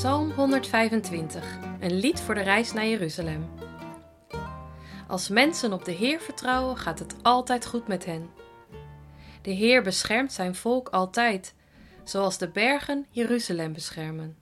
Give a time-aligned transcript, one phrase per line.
[0.00, 3.48] Psalm 125, een lied voor de reis naar Jeruzalem.
[5.08, 8.30] Als mensen op de Heer vertrouwen, gaat het altijd goed met hen.
[9.42, 11.54] De Heer beschermt zijn volk altijd,
[12.04, 14.36] zoals de bergen Jeruzalem beschermen.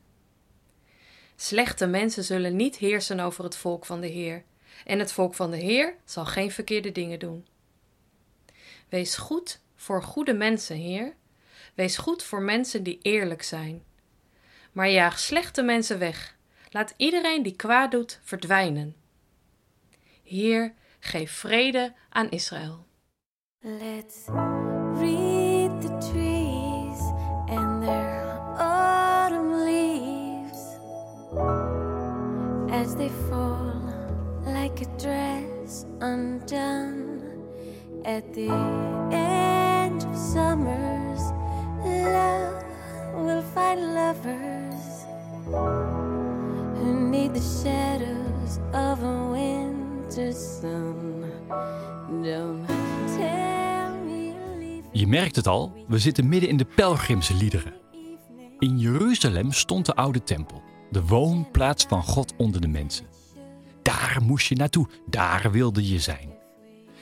[1.36, 4.44] Slechte mensen zullen niet heersen over het volk van de Heer,
[4.84, 7.46] en het volk van de Heer zal geen verkeerde dingen doen.
[8.88, 11.14] Wees goed voor goede mensen, Heer.
[11.74, 13.86] Wees goed voor mensen die eerlijk zijn
[14.72, 16.36] maar jaag slechte mensen weg.
[16.70, 18.96] Laat iedereen die kwaad doet verdwijnen.
[20.24, 22.86] Heer, geef vrede aan Israël.
[23.60, 24.27] Let's
[24.94, 27.00] read the trees
[27.46, 30.78] and their autumn leaves
[32.70, 33.69] as they fall
[34.44, 37.20] like a dress undone
[38.05, 38.50] at the
[39.11, 41.33] end of summer's
[41.84, 42.67] love
[43.28, 45.04] will find lovers
[46.80, 51.24] who the shadows of a winter sun.
[52.22, 52.66] Don't
[53.16, 57.72] tell me Je merkt het al, we zitten midden in de pelgrimsliederen.
[58.58, 63.06] In Jeruzalem stond de oude tempel, de woonplaats van God onder de mensen.
[63.82, 66.36] Daar moest je naartoe, daar wilde je zijn.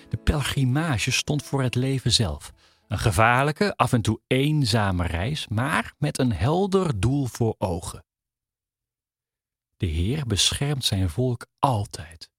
[0.08, 2.52] De pelgrimage stond voor het leven zelf.
[2.88, 8.04] Een gevaarlijke, af en toe eenzame reis, maar met een helder doel voor ogen.
[9.76, 12.30] De Heer beschermt zijn volk altijd,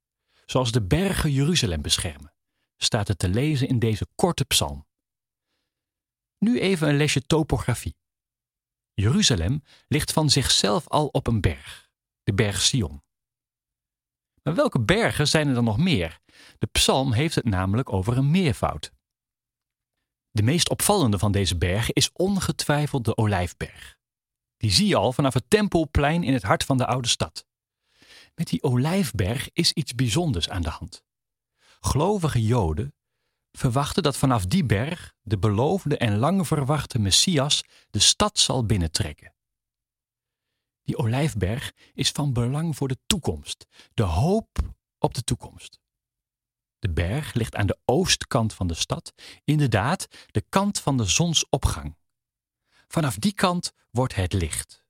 [0.45, 2.33] zoals de bergen Jeruzalem beschermen,
[2.77, 4.87] staat het te lezen in deze korte psalm.
[6.37, 7.97] Nu even een lesje topografie.
[8.93, 11.89] Jeruzalem ligt van zichzelf al op een berg,
[12.23, 13.03] de berg Sion.
[14.43, 16.19] Maar welke bergen zijn er dan nog meer?
[16.57, 18.91] De psalm heeft het namelijk over een meervoud.
[20.37, 23.97] De meest opvallende van deze bergen is ongetwijfeld de Olijfberg.
[24.57, 27.45] Die zie je al vanaf het Tempelplein in het hart van de oude stad.
[28.35, 31.03] Met die Olijfberg is iets bijzonders aan de hand.
[31.79, 32.95] Gelovige Joden
[33.51, 39.33] verwachten dat vanaf die berg de beloofde en lang verwachte Messias de stad zal binnentrekken.
[40.83, 44.57] Die Olijfberg is van belang voor de toekomst, de hoop
[44.97, 45.79] op de toekomst.
[46.79, 51.95] De berg ligt aan de oostkant van de stad, inderdaad de kant van de zonsopgang.
[52.87, 54.85] Vanaf die kant wordt het licht.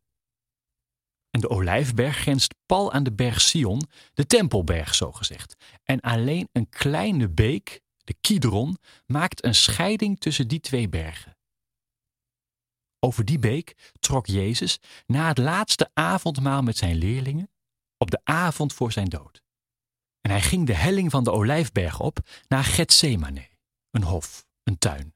[1.30, 3.82] En de Olijfberg grenst pal aan de berg Sion,
[4.14, 5.56] de Tempelberg zogezegd.
[5.84, 11.38] En alleen een kleine beek, de Kidron, maakt een scheiding tussen die twee bergen.
[13.00, 17.50] Over die beek trok Jezus na het laatste avondmaal met zijn leerlingen
[17.98, 19.42] op de avond voor zijn dood.
[20.28, 23.50] En hij ging de helling van de Olijfberg op naar Gethsemane,
[23.92, 25.14] een hof, een tuin.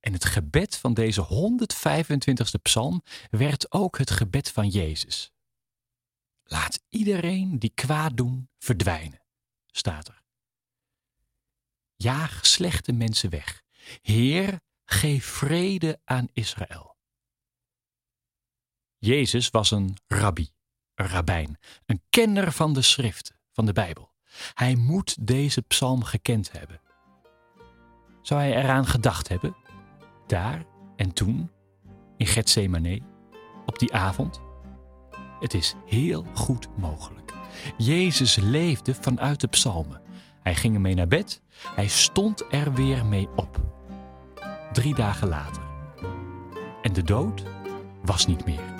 [0.00, 5.32] En het gebed van deze 125ste psalm werd ook het gebed van Jezus.
[6.42, 9.22] Laat iedereen die kwaad doen verdwijnen,
[9.66, 10.22] staat er.
[11.96, 13.62] Jaag slechte mensen weg.
[14.00, 16.96] Heer, geef vrede aan Israël.
[18.98, 20.50] Jezus was een rabbi,
[20.94, 24.10] een rabbijn, een kenner van de schriften van de Bijbel.
[24.54, 26.80] Hij moet deze psalm gekend hebben.
[28.22, 29.56] Zou hij eraan gedacht hebben?
[30.26, 30.64] Daar
[30.96, 31.50] en toen,
[32.16, 33.00] in Gethsemane,
[33.66, 34.40] op die avond?
[35.40, 37.32] Het is heel goed mogelijk.
[37.76, 40.00] Jezus leefde vanuit de psalmen.
[40.42, 41.42] Hij ging ermee naar bed,
[41.74, 43.60] hij stond er weer mee op.
[44.72, 45.62] Drie dagen later.
[46.82, 47.42] En de dood
[48.02, 48.79] was niet meer.